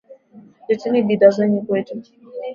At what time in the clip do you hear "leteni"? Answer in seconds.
0.71-0.99